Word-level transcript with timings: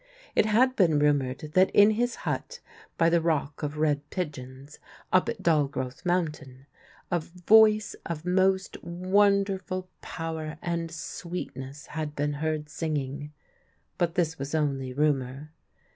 It 0.33 0.47
had 0.47 0.75
been 0.75 0.97
rumoured 0.97 1.51
that 1.53 1.69
in 1.75 1.91
his 1.91 2.15
hut 2.25 2.59
by 2.97 3.07
the 3.07 3.21
Rock 3.21 3.61
of 3.61 3.77
Red 3.77 4.09
Pigeons, 4.09 4.79
up 5.13 5.29
at 5.29 5.43
Dalgrothe 5.43 6.03
Mountain, 6.03 6.65
a 7.11 7.19
voice 7.19 7.95
of 8.03 8.25
most 8.25 8.83
wonderful 8.83 9.89
power 10.01 10.57
and 10.59 10.89
sweet 10.89 11.55
ness 11.55 11.85
had 11.85 12.15
been 12.15 12.33
heard 12.33 12.67
singing; 12.67 13.31
but 13.99 14.15
this 14.15 14.39
was 14.39 14.55
only 14.55 14.91
rumour. 14.91 15.51